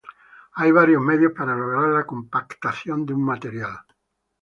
Hay 0.53 0.71
varios 0.71 0.99
medios 0.99 1.31
para 1.37 1.55
lograr 1.55 1.89
la 1.89 2.07
compactación 2.07 3.05
de 3.05 3.13
un 3.13 3.23
material. 3.23 3.81